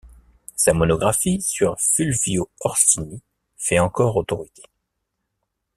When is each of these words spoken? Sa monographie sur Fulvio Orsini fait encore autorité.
Sa 0.55 0.73
monographie 0.73 1.43
sur 1.43 1.75
Fulvio 1.79 2.49
Orsini 2.61 3.21
fait 3.55 3.77
encore 3.77 4.15
autorité. 4.17 4.63